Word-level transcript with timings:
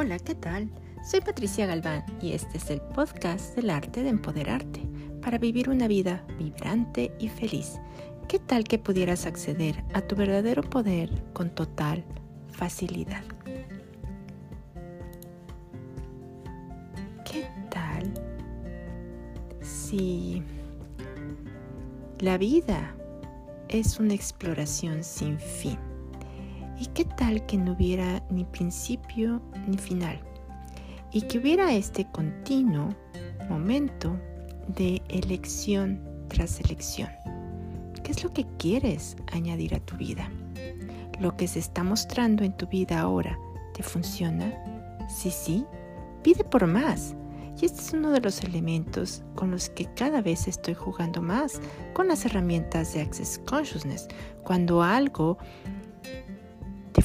Hola, 0.00 0.20
¿qué 0.20 0.36
tal? 0.36 0.70
Soy 1.02 1.20
Patricia 1.20 1.66
Galván 1.66 2.04
y 2.22 2.30
este 2.30 2.58
es 2.58 2.70
el 2.70 2.80
podcast 2.80 3.56
del 3.56 3.68
arte 3.68 4.04
de 4.04 4.10
empoderarte 4.10 4.80
para 5.20 5.38
vivir 5.38 5.68
una 5.68 5.88
vida 5.88 6.24
vibrante 6.38 7.10
y 7.18 7.28
feliz. 7.28 7.80
¿Qué 8.28 8.38
tal 8.38 8.62
que 8.62 8.78
pudieras 8.78 9.26
acceder 9.26 9.82
a 9.94 10.00
tu 10.02 10.14
verdadero 10.14 10.62
poder 10.62 11.10
con 11.32 11.50
total 11.50 12.04
facilidad? 12.46 13.24
¿Qué 17.28 17.44
tal 17.68 18.14
si 19.60 20.44
la 22.20 22.38
vida 22.38 22.94
es 23.68 23.98
una 23.98 24.14
exploración 24.14 25.02
sin 25.02 25.40
fin? 25.40 25.87
¿Y 26.80 26.86
qué 26.86 27.04
tal 27.04 27.44
que 27.46 27.56
no 27.56 27.72
hubiera 27.72 28.22
ni 28.30 28.44
principio 28.44 29.42
ni 29.66 29.76
final? 29.76 30.20
Y 31.10 31.22
que 31.22 31.38
hubiera 31.38 31.72
este 31.72 32.06
continuo 32.12 32.90
momento 33.48 34.16
de 34.68 35.02
elección 35.08 36.00
tras 36.28 36.60
elección. 36.60 37.08
¿Qué 38.04 38.12
es 38.12 38.22
lo 38.22 38.32
que 38.32 38.46
quieres 38.58 39.16
añadir 39.32 39.74
a 39.74 39.80
tu 39.80 39.96
vida? 39.96 40.30
¿Lo 41.18 41.36
que 41.36 41.48
se 41.48 41.58
está 41.58 41.82
mostrando 41.82 42.44
en 42.44 42.56
tu 42.56 42.68
vida 42.68 43.00
ahora 43.00 43.36
te 43.74 43.82
funciona? 43.82 44.52
Si 45.08 45.30
sí, 45.30 45.64
pide 46.22 46.44
por 46.44 46.66
más. 46.66 47.16
Y 47.60 47.64
este 47.64 47.80
es 47.80 47.92
uno 47.92 48.12
de 48.12 48.20
los 48.20 48.44
elementos 48.44 49.24
con 49.34 49.50
los 49.50 49.68
que 49.70 49.86
cada 49.94 50.20
vez 50.20 50.46
estoy 50.46 50.74
jugando 50.74 51.20
más 51.20 51.60
con 51.92 52.06
las 52.06 52.24
herramientas 52.24 52.94
de 52.94 53.00
Access 53.00 53.40
Consciousness. 53.46 54.06
Cuando 54.44 54.80
algo 54.80 55.38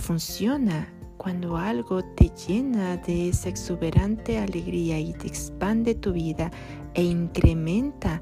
funciona 0.03 0.93
cuando 1.15 1.55
algo 1.55 2.03
te 2.03 2.29
llena 2.45 2.97
de 2.97 3.29
esa 3.29 3.47
exuberante 3.47 4.37
alegría 4.37 4.99
y 4.99 5.13
te 5.13 5.27
expande 5.27 5.95
tu 5.95 6.11
vida 6.11 6.51
e 6.93 7.03
incrementa 7.03 8.21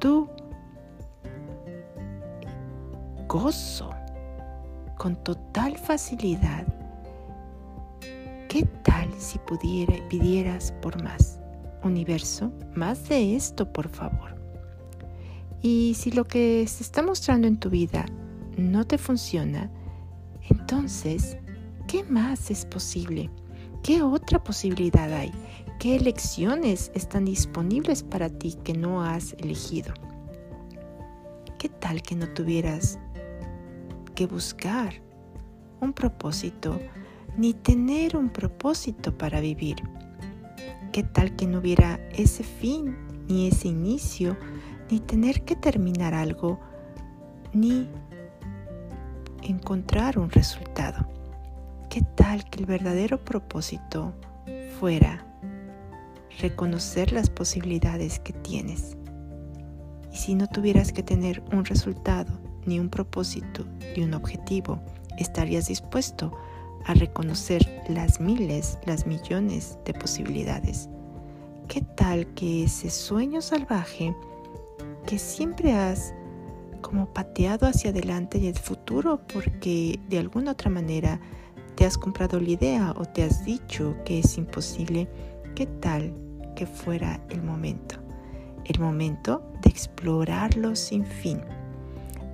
tu 0.00 0.28
gozo 3.28 3.90
con 4.98 5.14
total 5.22 5.78
facilidad. 5.78 6.66
¿Qué 8.48 8.64
tal 8.82 9.08
si 9.16 9.38
pudiera, 9.38 9.94
pidieras 10.08 10.72
por 10.82 11.00
más? 11.00 11.38
Universo, 11.84 12.50
más 12.74 13.08
de 13.08 13.36
esto, 13.36 13.72
por 13.72 13.88
favor. 13.88 14.34
Y 15.62 15.94
si 15.94 16.10
lo 16.10 16.24
que 16.24 16.66
se 16.66 16.82
está 16.82 17.02
mostrando 17.02 17.46
en 17.46 17.56
tu 17.56 17.70
vida 17.70 18.04
no 18.56 18.84
te 18.84 18.98
funciona, 18.98 19.70
entonces, 20.50 21.38
¿qué 21.86 22.04
más 22.04 22.50
es 22.50 22.64
posible? 22.66 23.30
¿Qué 23.82 24.02
otra 24.02 24.42
posibilidad 24.42 25.12
hay? 25.12 25.32
¿Qué 25.78 25.96
elecciones 25.96 26.90
están 26.94 27.24
disponibles 27.24 28.02
para 28.02 28.28
ti 28.28 28.56
que 28.62 28.74
no 28.74 29.02
has 29.02 29.32
elegido? 29.34 29.94
¿Qué 31.58 31.68
tal 31.68 32.02
que 32.02 32.14
no 32.14 32.28
tuvieras 32.28 32.98
que 34.14 34.26
buscar 34.26 34.94
un 35.80 35.92
propósito 35.92 36.78
ni 37.38 37.54
tener 37.54 38.16
un 38.16 38.28
propósito 38.28 39.16
para 39.16 39.40
vivir? 39.40 39.76
¿Qué 40.92 41.04
tal 41.04 41.36
que 41.36 41.46
no 41.46 41.60
hubiera 41.60 42.00
ese 42.10 42.42
fin 42.42 42.96
ni 43.28 43.48
ese 43.48 43.68
inicio 43.68 44.36
ni 44.90 45.00
tener 45.00 45.44
que 45.44 45.56
terminar 45.56 46.12
algo 46.14 46.58
ni 47.52 47.88
encontrar 49.42 50.18
un 50.18 50.30
resultado. 50.30 51.06
¿Qué 51.88 52.02
tal 52.02 52.48
que 52.48 52.60
el 52.60 52.66
verdadero 52.66 53.18
propósito 53.24 54.14
fuera 54.78 55.26
reconocer 56.38 57.12
las 57.12 57.30
posibilidades 57.30 58.20
que 58.20 58.32
tienes? 58.32 58.96
Y 60.12 60.16
si 60.16 60.34
no 60.34 60.46
tuvieras 60.46 60.92
que 60.92 61.02
tener 61.02 61.42
un 61.52 61.64
resultado, 61.64 62.32
ni 62.66 62.78
un 62.78 62.88
propósito, 62.88 63.64
ni 63.96 64.04
un 64.04 64.14
objetivo, 64.14 64.80
estarías 65.18 65.68
dispuesto 65.68 66.32
a 66.86 66.94
reconocer 66.94 67.82
las 67.88 68.20
miles, 68.20 68.78
las 68.86 69.06
millones 69.06 69.78
de 69.84 69.94
posibilidades. 69.94 70.88
¿Qué 71.68 71.82
tal 71.82 72.26
que 72.34 72.64
ese 72.64 72.90
sueño 72.90 73.42
salvaje 73.42 74.14
que 75.06 75.18
siempre 75.18 75.72
has 75.72 76.14
como 76.80 77.12
pateado 77.12 77.66
hacia 77.66 77.90
adelante 77.90 78.38
y 78.38 78.46
el 78.46 78.58
futuro 78.58 79.20
porque 79.32 79.98
de 80.08 80.18
alguna 80.18 80.52
otra 80.52 80.70
manera 80.70 81.20
te 81.76 81.86
has 81.86 81.96
comprado 81.96 82.38
la 82.40 82.50
idea 82.50 82.94
o 82.96 83.04
te 83.04 83.22
has 83.22 83.44
dicho 83.44 83.96
que 84.04 84.18
es 84.18 84.36
imposible, 84.36 85.08
¿qué 85.54 85.66
tal 85.66 86.14
que 86.54 86.66
fuera 86.66 87.20
el 87.30 87.42
momento? 87.42 87.96
El 88.64 88.80
momento 88.80 89.42
de 89.62 89.70
explorarlo 89.70 90.76
sin 90.76 91.04
fin. 91.04 91.40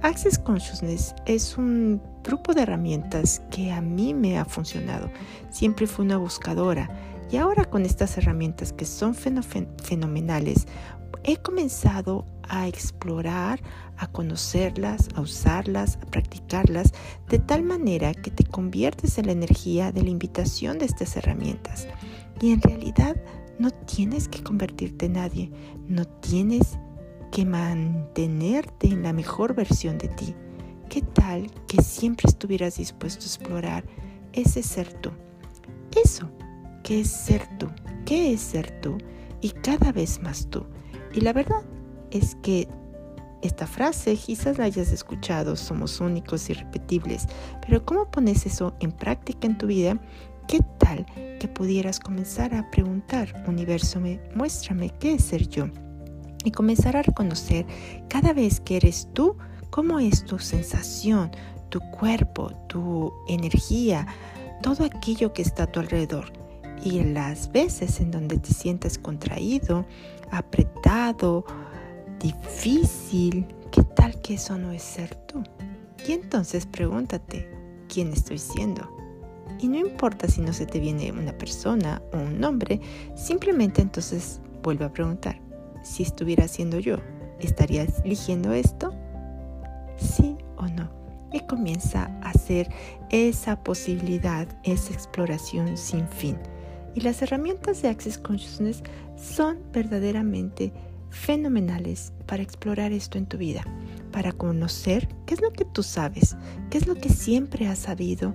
Access 0.07 0.39
Consciousness 0.39 1.17
es 1.27 1.59
un 1.59 2.01
grupo 2.23 2.55
de 2.55 2.63
herramientas 2.63 3.43
que 3.51 3.73
a 3.73 3.81
mí 3.81 4.15
me 4.15 4.39
ha 4.39 4.45
funcionado. 4.45 5.11
Siempre 5.51 5.89
fui 5.89 6.05
una 6.05 6.17
buscadora 6.17 6.89
y 7.29 7.39
ahora 7.39 7.65
con 7.65 7.85
estas 7.85 8.17
herramientas 8.17 8.73
que 8.73 8.85
son 8.85 9.17
fenomenales, 9.17 10.69
he 11.25 11.39
comenzado 11.39 12.25
a 12.49 12.69
explorar, 12.69 13.61
a 13.97 14.07
conocerlas, 14.07 15.09
a 15.17 15.23
usarlas, 15.23 15.99
a 16.01 16.07
practicarlas, 16.07 16.93
de 17.29 17.41
tal 17.41 17.65
manera 17.65 18.15
que 18.15 18.31
te 18.31 18.45
conviertes 18.45 19.19
en 19.19 19.27
la 19.27 19.33
energía 19.33 19.91
de 19.91 20.05
la 20.05 20.11
invitación 20.11 20.79
de 20.79 20.85
estas 20.85 21.17
herramientas. 21.17 21.89
Y 22.41 22.53
en 22.53 22.63
realidad 22.63 23.17
no 23.59 23.73
tienes 23.73 24.29
que 24.29 24.45
convertirte 24.45 25.07
en 25.07 25.15
nadie, 25.15 25.51
no 25.89 26.05
tienes 26.05 26.79
que 27.37 27.45
mantenerte 27.45 28.87
en 28.87 29.03
la 29.03 29.13
mejor 29.13 29.55
versión 29.55 29.99
de 29.99 30.09
ti. 30.09 30.35
¿Qué 30.89 31.03
tal 31.03 31.51
que 31.69 31.83
siempre 31.83 32.31
estuvieras 32.31 32.79
dispuesto 32.79 33.25
a 33.25 33.27
explorar 33.27 33.85
ese 34.33 34.63
ser 34.63 34.91
tú? 35.03 35.11
Eso, 36.03 36.31
¿qué 36.83 37.01
es 37.01 37.11
ser 37.11 37.47
tú? 37.59 37.69
¿Qué 38.07 38.33
es 38.33 38.41
ser 38.41 38.81
tú? 38.81 38.97
Y 39.43 39.51
cada 39.51 39.93
vez 39.93 40.23
más 40.23 40.47
tú. 40.49 40.65
Y 41.13 41.21
la 41.21 41.35
verdad 41.35 41.61
es 42.11 42.37
que 42.37 42.69
esta 43.43 43.67
frase 43.67 44.17
quizás 44.17 44.57
la 44.57 44.65
hayas 44.65 44.91
escuchado, 44.91 45.57
somos 45.57 46.01
únicos 46.01 46.49
y 46.49 46.55
repetibles, 46.55 47.27
pero 47.61 47.85
¿cómo 47.85 48.11
pones 48.11 48.47
eso 48.47 48.73
en 48.81 48.93
práctica 48.93 49.47
en 49.47 49.59
tu 49.59 49.67
vida? 49.67 50.01
¿Qué 50.49 50.61
tal 50.79 51.05
que 51.39 51.49
pudieras 51.49 52.01
comenzar 52.01 52.55
a 52.55 52.71
preguntar, 52.71 53.45
universo, 53.47 54.01
muéstrame 54.35 54.89
qué 54.99 55.17
es 55.17 55.25
ser 55.25 55.47
yo? 55.51 55.67
Y 56.47 56.53
comenzar 56.53 56.97
a 56.97 57.03
reconocer 57.03 57.67
cada 58.07 58.33
vez 58.33 58.61
que 58.61 58.77
eres 58.77 59.09
tú, 59.13 59.37
cómo 59.71 59.99
es 59.99 60.25
tu 60.25 60.39
sensación, 60.39 61.33
tu 61.71 61.81
cuerpo, 61.81 62.53
tu 62.69 63.13
energía, 63.27 64.07
todo 64.63 64.85
aquello 64.85 65.33
que 65.33 65.43
está 65.43 65.65
a 65.65 65.67
tu 65.67 65.81
alrededor. 65.81 66.33
Y 66.85 67.03
las 67.03 67.51
veces 67.51 67.99
en 67.99 68.13
donde 68.13 68.39
te 68.39 68.55
sientes 68.55 68.97
contraído, 68.97 69.87
apretado, 70.31 71.45
difícil, 72.21 73.45
¿qué 73.73 73.83
tal 73.83 74.21
que 74.21 74.35
eso 74.35 74.57
no 74.57 74.71
es 74.71 74.85
ser 74.85 75.17
tú? 75.27 75.43
Y 76.07 76.13
entonces 76.13 76.65
pregúntate, 76.65 77.51
¿quién 77.93 78.13
estoy 78.13 78.39
siendo? 78.39 78.89
Y 79.59 79.67
no 79.67 79.79
importa 79.79 80.29
si 80.29 80.43
no 80.43 80.53
se 80.53 80.67
te 80.67 80.79
viene 80.79 81.11
una 81.11 81.37
persona 81.37 82.01
o 82.13 82.19
un 82.19 82.39
nombre, 82.39 82.81
simplemente 83.17 83.83
entonces 83.83 84.41
vuelve 84.63 84.85
a 84.85 84.93
preguntar, 84.93 85.41
si 85.87 86.03
estuviera 86.03 86.49
siendo 86.49 86.81
yo, 86.81 86.97
¿estarías 87.41 88.03
eligiendo 88.05 88.53
esto? 88.53 88.93
¿Sí 89.97 90.37
o 90.57 90.67
no? 90.67 90.91
Y 91.33 91.41
comienza 91.41 92.11
a 92.23 92.31
hacer 92.31 92.69
esa 93.11 93.63
posibilidad, 93.63 94.49
esa 94.65 94.93
exploración 94.93 95.77
sin 95.77 96.09
fin. 96.09 96.39
Y 96.95 97.01
las 97.03 97.23
herramientas 97.23 97.83
de 97.83 97.89
Access 97.89 98.19
Consciousness 98.19 98.83
son 99.17 99.59
verdaderamente 99.73 100.73
fenomenales 101.11 102.13
para 102.27 102.43
explorar 102.43 102.93
esto 102.93 103.17
en 103.17 103.27
tu 103.27 103.39
vida, 103.39 103.63
para 104.11 104.33
conocer 104.33 105.09
qué 105.25 105.35
es 105.35 105.41
lo 105.41 105.53
que 105.53 105.65
tú 105.65 105.83
sabes, 105.83 106.37
qué 106.69 106.79
es 106.79 106.87
lo 106.87 106.97
que 106.97 107.11
siempre 107.11 107.69
has 107.69 107.79
sabido, 107.79 108.35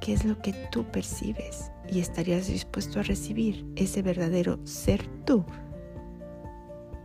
qué 0.00 0.12
es 0.12 0.24
lo 0.24 0.38
que 0.40 0.52
tú 0.70 0.84
percibes 0.84 1.70
y 1.90 2.00
estarías 2.00 2.48
dispuesto 2.48 3.00
a 3.00 3.02
recibir 3.02 3.66
ese 3.76 4.02
verdadero 4.02 4.58
ser 4.64 5.06
tú, 5.24 5.44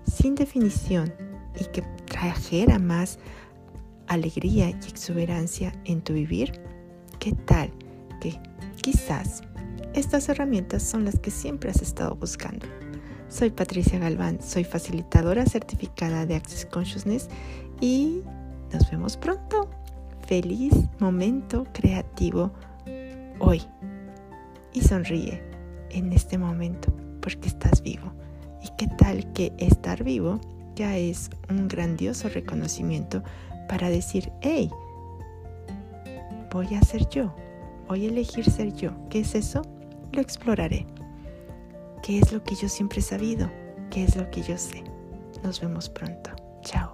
sin 0.06 0.36
definición 0.36 1.14
y 1.60 1.66
que 1.66 1.82
trajera 2.06 2.80
más 2.80 3.20
alegría 4.08 4.70
y 4.70 4.74
exuberancia 4.74 5.74
en 5.86 6.02
tu 6.02 6.14
vivir. 6.14 6.52
¿Qué 7.20 7.32
tal 7.32 7.72
que 8.20 8.40
quizás 8.82 9.42
estas 9.94 10.28
herramientas 10.30 10.84
son 10.84 11.06
las 11.06 11.20
que 11.20 11.32
siempre 11.32 11.70
has 11.70 11.82
estado 11.82 12.16
buscando. 12.16 12.66
Soy 13.30 13.50
Patricia 13.52 14.00
Galván, 14.00 14.42
soy 14.42 14.64
facilitadora 14.64 15.46
certificada 15.46 16.26
de 16.26 16.36
Access 16.36 16.66
Consciousness 16.66 17.30
y 17.80 18.22
nos 18.72 18.90
vemos 18.90 19.18
pronto. 19.18 19.70
Feliz 20.28 20.74
momento 21.00 21.66
creativo 21.74 22.52
hoy. 23.40 23.62
Y 24.74 24.82
sonríe 24.82 25.42
en 25.90 26.12
este 26.14 26.38
momento 26.38 26.94
porque 27.22 27.48
estás 27.48 27.82
vivo. 27.82 28.14
¿Y 28.62 28.70
qué 28.78 28.88
tal 28.98 29.32
que 29.34 29.54
estar 29.58 30.04
vivo 30.04 30.40
ya 30.76 30.98
es 30.98 31.30
un 31.50 31.68
grandioso 31.68 32.30
reconocimiento 32.30 33.24
para 33.68 33.90
decir, 33.90 34.32
hey, 34.42 34.70
voy 36.52 36.74
a 36.76 36.82
ser 36.82 37.08
yo, 37.10 37.34
voy 37.88 38.06
a 38.06 38.10
elegir 38.10 38.50
ser 38.50 38.74
yo. 38.74 38.92
¿Qué 39.10 39.20
es 39.20 39.36
eso? 39.36 39.62
Lo 40.12 40.22
exploraré. 40.22 40.86
¿Qué 42.02 42.20
es 42.20 42.32
lo 42.32 42.44
que 42.44 42.56
yo 42.56 42.70
siempre 42.70 43.00
he 43.00 43.04
sabido? 43.04 43.50
¿Qué 43.90 44.04
es 44.04 44.16
lo 44.16 44.30
que 44.30 44.42
yo 44.42 44.58
sé? 44.58 44.84
Nos 45.44 45.62
vemos 45.62 45.90
pronto. 45.90 46.32
Chao. 46.62 46.93